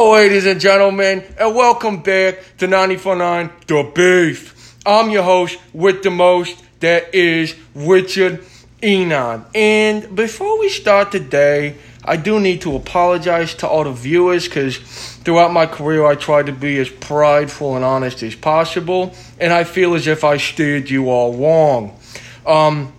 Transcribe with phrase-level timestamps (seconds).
[0.00, 4.74] Ladies and gentlemen, and welcome back to 949 The Beef.
[4.86, 8.42] I'm your host with the most, that is Richard
[8.82, 9.44] Enon.
[9.54, 14.78] And before we start today, I do need to apologize to all the viewers because
[14.78, 19.64] throughout my career I tried to be as prideful and honest as possible, and I
[19.64, 22.00] feel as if I steered you all wrong.
[22.46, 22.94] Um,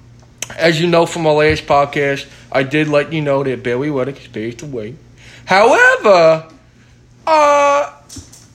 [0.56, 4.22] as you know from my last podcast, I did let you know that Barry Reddick
[4.22, 4.96] is passed away.
[5.46, 6.48] However,
[7.28, 7.94] uh,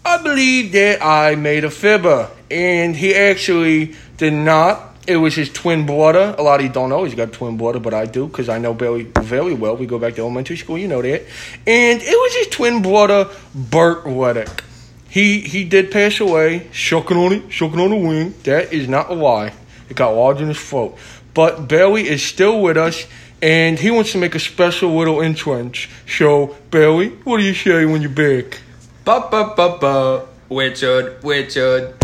[0.04, 4.94] I believe that I made a fibber, and he actually did not.
[5.06, 6.34] It was his twin brother.
[6.36, 8.58] A lot of you don't know he's got twin brother, but I do because I
[8.58, 9.76] know Barry very well.
[9.76, 11.22] We go back to elementary school, you know that.
[11.66, 14.64] And it was his twin brother, Burt Reddick.
[15.08, 18.34] He he did pass away, choking on it, choking on the wing.
[18.42, 19.52] That is not a lie.
[19.88, 20.98] It got lodged in his throat.
[21.34, 23.06] But Barry is still with us,
[23.42, 25.86] and he wants to make a special little entrance.
[26.06, 28.60] So, Barry, what do you say when you're back?
[29.04, 30.26] Ba ba ba ba.
[30.50, 31.94] Richard, Richard.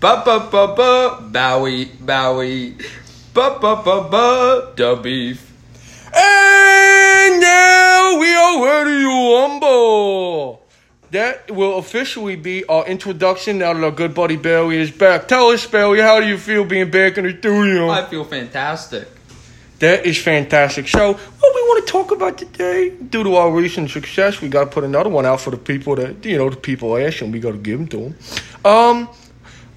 [0.00, 1.20] Ba ba ba ba.
[1.22, 2.76] Bowie, Bowie.
[3.32, 4.72] Ba ba ba ba.
[4.76, 5.50] The beef.
[6.14, 10.62] And now we are ready to rumble.
[11.10, 15.28] That will officially be our introduction now that our good buddy Barry is back.
[15.28, 17.88] Tell us, Barry, how do you feel being back in the studio?
[17.88, 19.08] I feel fantastic.
[19.80, 20.86] That is fantastic.
[20.88, 24.64] So, what we want to talk about today, due to our recent success, we got
[24.64, 27.32] to put another one out for the people that, you know, the people ask and
[27.32, 28.16] we got to give them to them.
[28.64, 29.08] Um,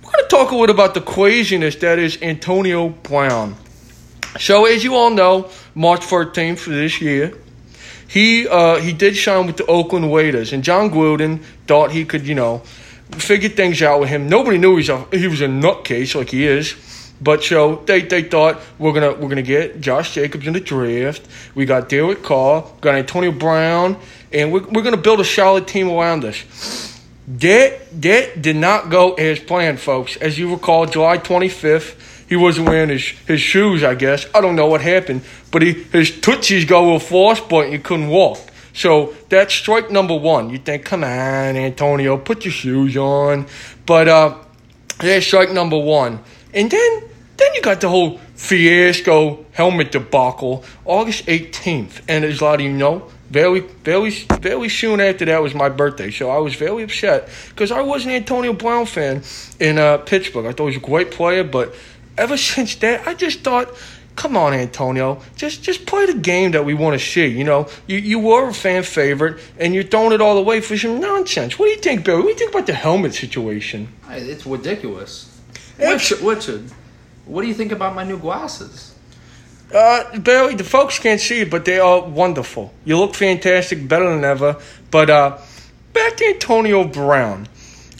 [0.03, 3.55] we're going to talk a little about the craziness that is Antonio Brown.
[4.39, 7.33] So, as you all know, March 13th of this year,
[8.07, 12.25] he uh, he did sign with the Oakland Raiders, and Jon Gruden thought he could,
[12.25, 12.59] you know,
[13.11, 14.29] figure things out with him.
[14.29, 16.75] Nobody knew he was a, he was a nutcase like he is.
[17.19, 21.27] But so they, they thought we're gonna we're gonna get Josh Jacobs in the draft.
[21.55, 23.97] We got Derek Carr, got Antonio Brown,
[24.31, 26.43] and we're, we're gonna build a solid team around us.
[27.27, 30.15] That that did not go as planned, folks.
[30.17, 33.83] As you recall, July twenty fifth, he wasn't wearing his, his shoes.
[33.83, 37.65] I guess I don't know what happened, but he his tootsies got a little frostbite
[37.65, 38.39] and he couldn't walk.
[38.73, 40.51] So that's strike number one.
[40.51, 43.47] You think, come on, Antonio, put your shoes on.
[43.87, 44.37] But uh,
[44.99, 46.19] that's strike number one.
[46.53, 47.03] And then
[47.37, 52.01] then you got the whole fiasco helmet debacle, August 18th.
[52.07, 55.69] And as a lot of you know, very, very, very soon after that was my
[55.69, 56.11] birthday.
[56.11, 59.21] So I was very upset because I was an Antonio Brown fan
[59.59, 60.45] in uh, Pittsburgh.
[60.45, 61.75] I thought he was a great player, but
[62.17, 63.69] ever since that, I just thought,
[64.15, 67.27] come on, Antonio, just just play the game that we want to see.
[67.27, 70.77] You know, you, you were a fan favorite, and you're throwing it all away for
[70.77, 71.59] some nonsense.
[71.59, 72.17] What do you think, Billy?
[72.17, 73.89] What do you think about the helmet situation?
[74.09, 75.39] It's ridiculous.
[75.77, 76.71] It's- Richard, Richard,
[77.27, 78.95] what do you think about my new glasses?
[79.73, 82.73] Uh, Barry, the folks can't see it, but they are wonderful.
[82.85, 84.61] You look fantastic, better than ever.
[84.91, 85.37] But uh,
[85.93, 87.47] back to Antonio Brown.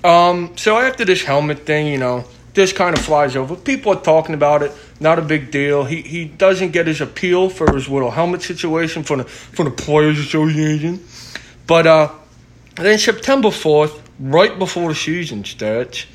[0.03, 2.23] Um, so after this helmet thing, you know,
[2.53, 3.55] this kind of flies over.
[3.55, 4.71] People are talking about it.
[4.99, 5.83] Not a big deal.
[5.83, 9.71] He he doesn't get his appeal for his little helmet situation from the from the
[9.71, 11.05] Players Association.
[11.67, 12.09] But uh,
[12.75, 16.05] then September fourth, right before the season starts,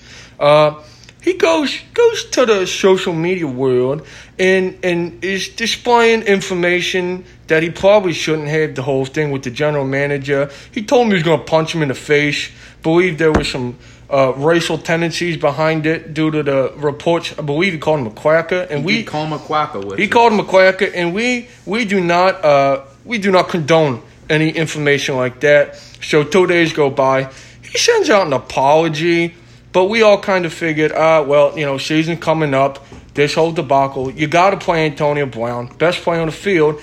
[0.41, 0.83] uh,
[1.23, 4.07] he goes goes to the social media world
[4.39, 8.75] and and is displaying information that he probably shouldn't have.
[8.75, 10.51] The whole thing with the general manager.
[10.73, 12.51] He told me he was going to punch him in the face.
[12.83, 13.79] Believe there was some.
[14.11, 17.33] Uh, racial tendencies behind it due to the reports.
[17.39, 20.07] I believe he called him a quacker, and we We call him a quacker, he
[20.07, 24.51] called him a quacker, and we we do not uh, we do not condone any
[24.51, 25.77] information like that.
[26.03, 27.31] So two days go by,
[27.63, 29.35] he sends out an apology,
[29.73, 32.85] but we all kind of figured, ah, well, you know, season coming up,
[33.15, 36.81] this whole debacle, you got to play Antonio Brown, best player on the field.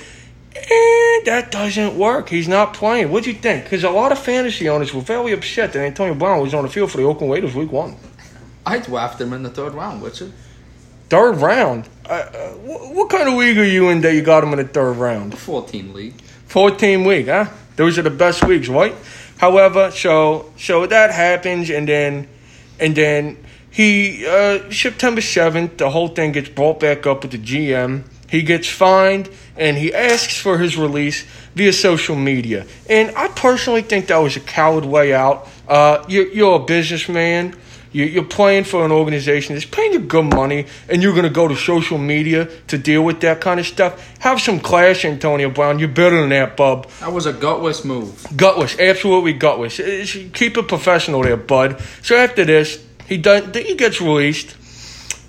[0.55, 2.29] And that doesn't work.
[2.29, 3.11] He's not playing.
[3.11, 3.63] What do you think?
[3.63, 6.69] Because a lot of fantasy owners were very upset that Antonio Brown was on the
[6.69, 7.95] field for the Oakland Raiders week one.
[8.65, 10.33] I drafted him in the third round, Richard.
[11.09, 11.87] Third round.
[12.05, 14.57] Uh, uh, wh- what kind of league are you in that you got him in
[14.57, 15.33] the third round?
[15.33, 16.19] The 14 league.
[16.47, 17.45] 14 week, huh?
[17.77, 18.93] Those are the best weeks, right?
[19.37, 22.27] However, so so that happens, and then
[22.79, 23.37] and then
[23.71, 28.03] he uh, September 7th, the whole thing gets brought back up with the GM.
[28.29, 32.67] He gets fined, and he asks for his release via social media.
[32.87, 35.47] And I personally think that was a coward way out.
[35.67, 37.55] Uh, you're, you're a businessman.
[37.91, 41.29] You- You're playing for an organization that's paying you good money, and you're going to
[41.29, 43.93] go to social media to deal with that kind of stuff.
[44.19, 45.79] Have some class, Antonio Brown.
[45.79, 46.87] You're better than that, bub.
[46.99, 48.25] That was a gutless move.
[48.35, 49.79] Gutless, absolutely gutless.
[49.79, 51.81] Uh, it's- Keep it professional there, bud.
[52.03, 52.77] So after this,
[53.07, 54.51] he does, he gets released.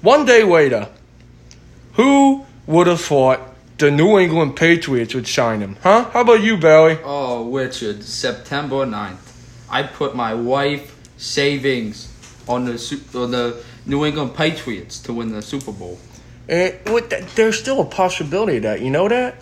[0.02, 0.88] One day later,
[1.94, 3.40] who would have thought
[3.78, 5.76] the New England Patriots would sign him?
[5.82, 6.10] Huh?
[6.12, 6.98] How about you, Barry?
[7.04, 9.16] Oh, Richard, September 9th.
[9.70, 12.08] I put my wife savings
[12.50, 12.74] on the
[13.14, 15.98] on the New England Patriots to win the Super Bowl.
[16.48, 18.80] And with that, there's still a possibility of that.
[18.82, 19.36] You know that?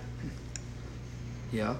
[1.52, 1.76] Yeah.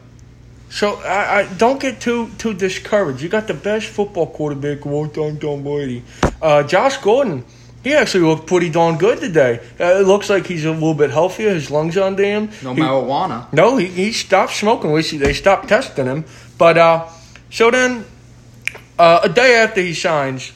[0.71, 3.23] So I, I don't get too too discouraged.
[3.23, 6.03] You got the best football quarterback of all time, Tom Brady.
[6.43, 7.45] Uh, Josh Gordon,
[7.83, 9.61] he actually looked pretty darn good today.
[9.81, 11.55] Uh, it looks like he's a little bit healthier.
[11.55, 12.51] His lungs on damn.
[12.63, 13.51] No He- marijuana.
[13.53, 14.93] No, he, he stopped smoking.
[14.93, 16.25] We see they stopped testing him.
[16.59, 17.09] But uh,
[17.51, 18.05] so then,
[18.99, 20.53] uh, a day after he signs,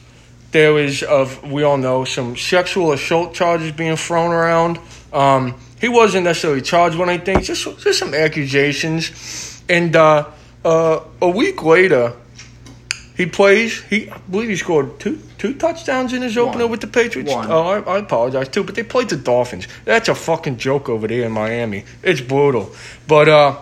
[0.52, 4.78] there was of we all know some sexual assault charges being thrown around.
[5.12, 9.62] Um, he wasn't necessarily charged with anything, just just some accusations.
[9.68, 10.28] And uh,
[10.64, 12.14] uh, a week later,
[13.16, 13.80] he plays.
[13.82, 16.70] He I believe he scored two two touchdowns in his opener One.
[16.70, 17.32] with the Patriots.
[17.32, 17.50] One.
[17.50, 19.66] Oh, I, I apologize too, but they played the Dolphins.
[19.84, 21.84] That's a fucking joke over there in Miami.
[22.02, 22.72] It's brutal.
[23.08, 23.60] But uh,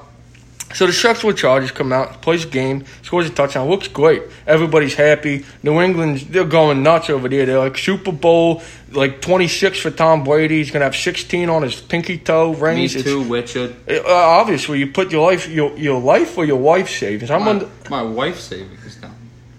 [0.72, 2.22] so the sexual charges come out.
[2.22, 4.22] Plays a game, scores a touchdown, looks great.
[4.46, 5.44] Everybody's happy.
[5.62, 7.44] New England's they're going nuts over there.
[7.46, 8.62] They're like Super Bowl,
[8.93, 10.58] like twenty six for Tom Brady.
[10.58, 12.94] He's gonna have sixteen on his pinky toe Me rings.
[12.96, 13.75] It's- too, Richard.
[13.88, 17.31] uh, obviously, you put your life, your your life or your wife savings.
[17.31, 17.70] I'm My, on.
[17.90, 19.11] my wife savings now.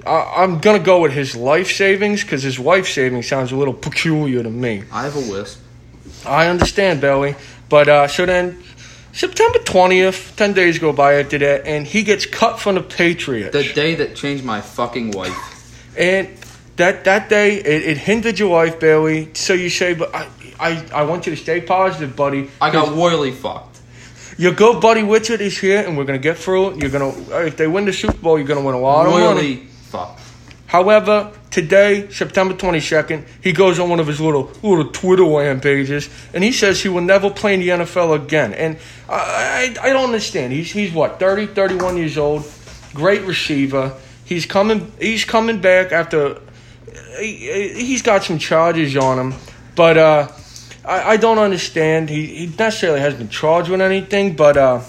[0.05, 3.73] I, I'm gonna go with his life savings because his wife savings sounds a little
[3.73, 4.83] peculiar to me.
[4.91, 5.59] I have a wisp.
[6.25, 7.35] I understand, Belly,
[7.69, 8.63] but uh, so then
[9.13, 13.51] September twentieth, ten days go by after that, and he gets cut from the Patriots.
[13.51, 15.35] The day that changed my fucking life.
[15.97, 16.29] and
[16.77, 19.29] that that day, it, it hindered your life, Bailey.
[19.33, 20.27] So you say, but I,
[20.59, 22.49] I I want you to stay positive, buddy.
[22.61, 23.79] I got royally fucked.
[24.37, 26.77] your good buddy Richard is here, and we're gonna get through it.
[26.77, 27.11] You're gonna
[27.45, 29.67] if they win the Super Bowl, you're gonna win a lot of money.
[30.71, 36.09] However, today, September 22nd, he goes on one of his little little Twitter land pages
[36.33, 38.53] and he says he will never play in the NFL again.
[38.53, 38.77] And
[39.09, 40.53] I, I, I don't understand.
[40.53, 42.49] He's he's what 30, 31 years old,
[42.93, 43.93] great receiver.
[44.23, 46.39] He's coming he's coming back after
[47.19, 49.39] he, he's got some charges on him,
[49.75, 50.29] but uh,
[50.85, 52.09] I, I don't understand.
[52.09, 54.83] He he necessarily hasn't been charged with anything, but uh,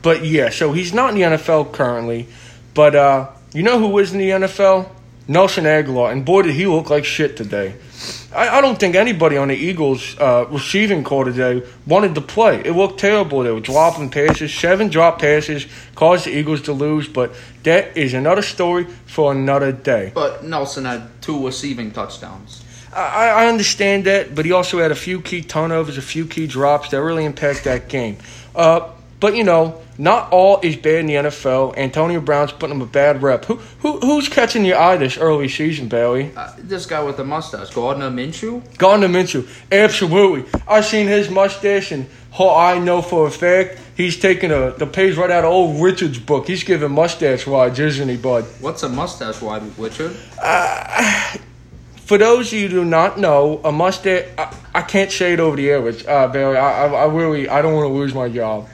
[0.00, 0.48] but yeah.
[0.48, 2.26] So he's not in the NFL currently,
[2.72, 4.88] but uh, you know who is in the NFL?
[5.28, 7.76] Nelson Agholor, and boy did he look like shit today.
[8.34, 12.60] I, I don't think anybody on the Eagles uh, receiving core today wanted to play.
[12.60, 13.42] It looked terrible.
[13.42, 17.08] They were dropping passes, seven drop passes, caused the Eagles to lose.
[17.08, 20.10] But that is another story for another day.
[20.14, 22.64] But Nelson had two receiving touchdowns.
[22.94, 26.46] I, I understand that, but he also had a few key turnovers, a few key
[26.46, 28.18] drops that really impact that game.
[28.54, 28.90] Uh,
[29.22, 31.78] but you know, not all is bad in the NFL.
[31.78, 33.44] Antonio Brown's putting him a bad rep.
[33.44, 36.32] Who, who who's catching your eye this early season, Bailey?
[36.36, 38.62] Uh, this guy with the mustache, Gardner Minshew.
[38.78, 40.60] Gardner Minshew, absolutely.
[40.66, 44.88] I seen his mustache, and oh, I know for a fact he's taking a the
[44.88, 46.48] page right out of old Richard's book.
[46.48, 48.44] He's giving mustache rides, isn't he, bud?
[48.60, 50.16] What's a mustache ride, Richard?
[51.94, 54.26] For those of you who do not know, a mustache.
[54.36, 56.06] I, I can't say it over the air, Rich.
[56.06, 58.68] Uh, Bailey, I, I, I really, I don't want to lose my job.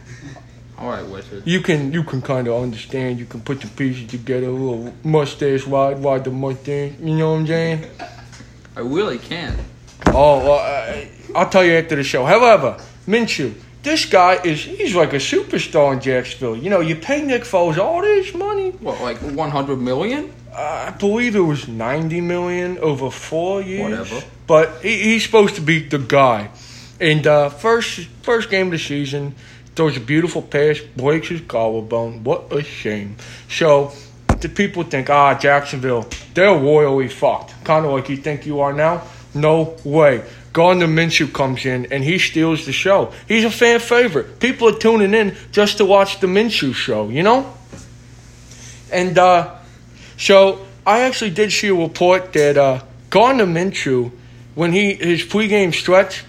[0.78, 1.44] All right, Richard.
[1.44, 3.18] You can, you can kind of understand.
[3.18, 4.46] You can put the pieces together.
[4.46, 6.92] A little mustache ride, ride the mustache.
[7.00, 7.84] You know what I'm saying?
[8.76, 9.56] I really can.
[10.06, 12.24] Oh, well, I, I'll tell you after the show.
[12.24, 16.56] However, Minshew, this guy is, he's like a superstar in Jacksonville.
[16.56, 18.70] You know, you pay Nick Foles all this money.
[18.70, 20.32] What, like 100 million?
[20.54, 24.10] I believe it was 90 million over four years.
[24.10, 24.26] Whatever.
[24.46, 26.50] But he, he's supposed to be the guy.
[27.00, 29.34] And uh, first first game of the season,
[29.78, 32.24] throws a beautiful pass, breaks his collarbone.
[32.24, 33.14] What a shame.
[33.48, 33.92] So
[34.40, 36.04] the people think, ah, Jacksonville,
[36.34, 37.54] they're royally fucked.
[37.62, 39.02] Kind of like you think you are now.
[39.34, 40.24] No way.
[40.52, 43.12] Gardner Minshew comes in and he steals the show.
[43.28, 44.40] He's a fan favorite.
[44.40, 47.54] People are tuning in just to watch the Minshew show, you know?
[48.90, 49.58] And uh,
[50.16, 54.10] so I actually did see a report that uh, Gardner Minshew,
[54.56, 56.24] when he his pregame stretch,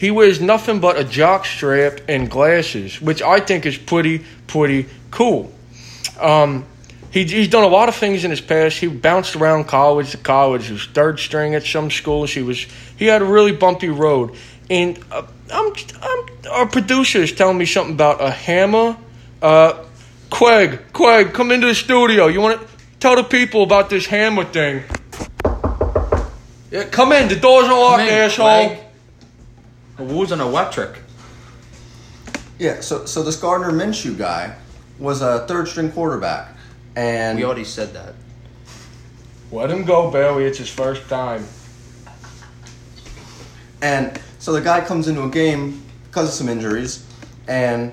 [0.00, 4.86] he wears nothing but a jock strap and glasses, which I think is pretty pretty
[5.10, 5.52] cool.
[6.18, 6.64] Um,
[7.10, 8.78] he, he's done a lot of things in his past.
[8.78, 10.68] He bounced around college to college.
[10.68, 12.32] He was third string at some schools.
[12.32, 12.66] He was
[12.96, 14.36] he had a really bumpy road.
[14.70, 18.96] And uh, I'm, I'm our producer is telling me something about a hammer.
[19.42, 19.84] Uh,
[20.30, 22.28] Quag, Quag, come into the studio.
[22.28, 22.66] You want to
[23.00, 24.82] tell the people about this hammer thing?
[26.70, 27.28] Yeah, come in.
[27.28, 28.68] The door's unlocked, Come in, asshole.
[28.68, 28.89] Quag.
[30.08, 30.98] Who's an electric?
[32.58, 34.54] Yeah, so so this Gardner Minshew guy
[34.98, 36.54] was a third string quarterback,
[36.96, 38.14] and We already said that.
[39.52, 40.44] Let him go, Bailey.
[40.44, 41.44] It's his first time.
[43.82, 47.06] and so the guy comes into a game because of some injuries,
[47.48, 47.92] and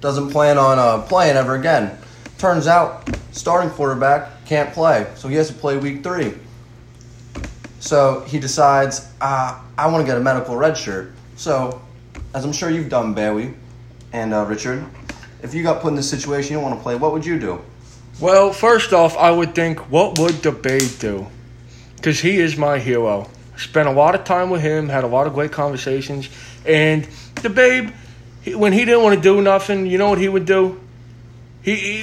[0.00, 1.96] doesn't plan on uh, playing ever again.
[2.38, 6.34] Turns out, starting quarterback can't play, so he has to play week three.
[7.86, 11.12] So he decides, uh, I want to get a medical red shirt.
[11.36, 11.80] So,
[12.34, 13.54] as I'm sure you've done, Bowie
[14.12, 14.84] and uh, Richard,
[15.40, 17.38] if you got put in this situation, you don't want to play, what would you
[17.38, 17.60] do?
[18.18, 21.28] Well, first off, I would think, what would the Babe do?
[21.94, 23.30] Because he is my hero.
[23.56, 26.28] Spent a lot of time with him, had a lot of great conversations,
[26.64, 27.06] and
[27.42, 27.90] the Babe,
[28.42, 30.80] he, when he didn't want to do nothing, you know what he would do?
[31.62, 32.00] He he,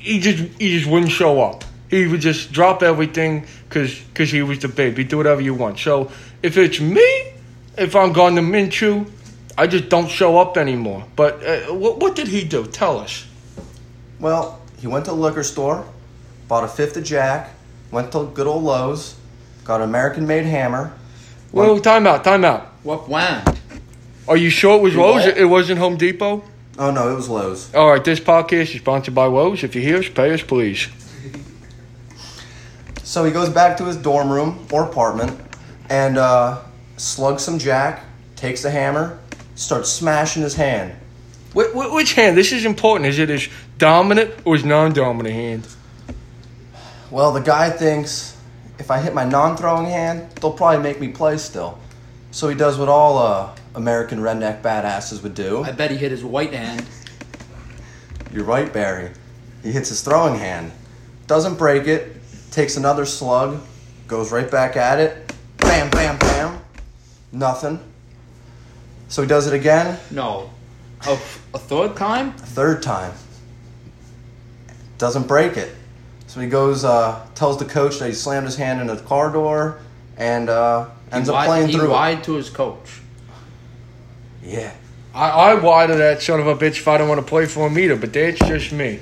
[0.00, 1.64] he just he just wouldn't show up.
[1.92, 5.04] He would just drop everything because cause he was the baby.
[5.04, 5.78] Do whatever you want.
[5.78, 6.10] So
[6.42, 7.34] if it's me,
[7.76, 9.10] if I'm going to Minshew,
[9.58, 11.04] I just don't show up anymore.
[11.14, 12.64] But uh, what what did he do?
[12.66, 13.26] Tell us.
[14.18, 15.84] Well, he went to the liquor store,
[16.48, 17.50] bought a fifth of Jack,
[17.90, 19.14] went to good old Lowe's,
[19.64, 20.94] got an American made hammer.
[21.52, 22.68] Well, time out, time out.
[22.84, 23.44] What when?
[24.26, 25.26] Are you sure it was You Lowe's?
[25.26, 25.36] what?
[25.36, 26.42] It wasn't Home Depot?
[26.78, 27.74] Oh no, it was Lowe's.
[27.74, 29.62] All right, this podcast is sponsored by Lowe's.
[29.62, 30.88] If you hear us, pay us, please.
[33.04, 35.38] So he goes back to his dorm room or apartment
[35.88, 36.62] and uh,
[36.96, 38.04] slugs some Jack,
[38.36, 39.18] takes the hammer,
[39.54, 40.94] starts smashing his hand.
[41.54, 42.36] Wh- wh- which hand?
[42.36, 43.08] This is important.
[43.08, 45.68] Is it his dominant or his non-dominant hand?
[47.10, 48.36] Well, the guy thinks
[48.78, 51.78] if I hit my non-throwing hand, they'll probably make me play still.
[52.30, 55.62] So he does what all uh, American redneck badasses would do.
[55.62, 56.86] I bet he hit his white hand.
[58.32, 59.10] You're right, Barry.
[59.62, 60.72] He hits his throwing hand,
[61.26, 62.16] doesn't break it,
[62.52, 63.60] takes another slug,
[64.06, 65.32] goes right back at it.
[65.58, 66.60] Bam, bam, bam.
[67.32, 67.80] Nothing.
[69.08, 70.50] So he does it again, No.
[71.06, 71.12] A,
[71.54, 72.28] a third time?
[72.28, 73.12] a third time.
[74.98, 75.74] Doesn't break it.
[76.28, 79.30] So he goes, uh, tells the coach that he slammed his hand in the car
[79.32, 79.78] door,
[80.16, 81.86] and uh, ends he up lied- playing he through.
[81.86, 81.92] it.
[81.92, 83.00] lied to his coach.
[84.42, 84.72] Yeah.
[85.14, 87.46] I, I lied to that son of a bitch if I don't want to play
[87.46, 89.00] for him either, but that's just me.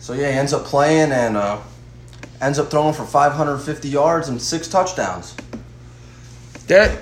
[0.00, 1.60] So yeah, he ends up playing and uh,
[2.40, 5.34] ends up throwing for 550 yards and six touchdowns.
[6.66, 6.98] That,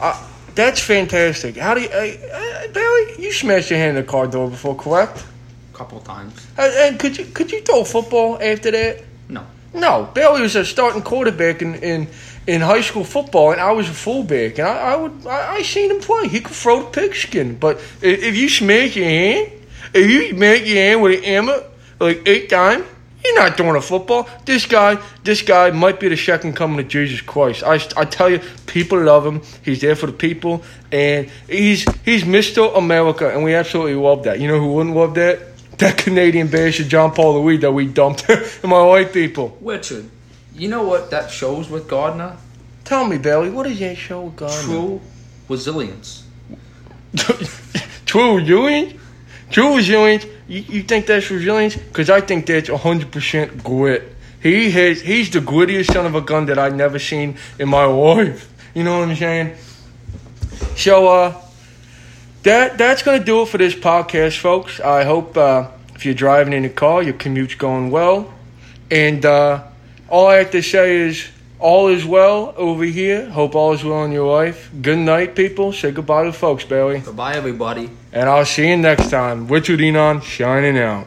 [0.00, 1.56] uh, that's fantastic.
[1.56, 3.14] How do you, uh, uh, Barry?
[3.18, 5.24] You smashed your hand in the car door before, correct?
[5.72, 6.46] A couple times.
[6.58, 9.02] Uh, and could you could you throw football after that?
[9.28, 9.46] No.
[9.74, 12.08] No, Bailey was a starting quarterback in, in,
[12.46, 15.62] in high school football, and I was a fullback, and I, I would I, I
[15.62, 16.28] seen him play.
[16.28, 19.50] He could throw the pigskin, but if, if you smash your hand,
[19.94, 21.64] if you smash your hand with an hammer
[21.98, 22.84] like eight times,
[23.24, 24.28] you're not throwing a football.
[24.44, 27.62] This guy, this guy might be the second coming of Jesus Christ.
[27.64, 29.42] I, I tell you, people love him.
[29.64, 32.76] He's there for the people, and he's he's Mr.
[32.76, 34.40] America, and we absolutely love that.
[34.40, 35.40] You know who wouldn't love that?
[35.78, 39.56] That Canadian bastard John Paul Louis that we dumped, and my white people.
[39.60, 40.08] Richard,
[40.54, 42.36] you know what that shows with Gardner?
[42.84, 44.64] Tell me, Bailey, what is that show going?
[44.64, 45.00] True
[45.48, 46.26] resilience.
[48.06, 49.00] True resilience?
[49.52, 50.26] True resilience?
[50.48, 51.76] You, you think that's resilience?
[51.76, 54.16] Because I think that's 100% grit.
[54.42, 57.84] He has, he's the grittiest son of a gun that I've never seen in my
[57.84, 58.52] life.
[58.74, 59.54] You know what I'm saying?
[60.76, 61.42] So, uh,
[62.42, 64.80] that that's going to do it for this podcast, folks.
[64.80, 68.32] I hope uh, if you're driving in the car, your commute's going well.
[68.90, 69.64] And uh,
[70.08, 71.28] all I have to say is,
[71.60, 73.30] all is well over here.
[73.30, 74.70] Hope all is well in your life.
[74.80, 75.72] Good night, people.
[75.72, 76.98] Say goodbye to folks, Bailey.
[76.98, 77.88] Goodbye, everybody.
[78.12, 79.48] And I'll see you next time.
[79.48, 81.06] Richard Enon, shining out.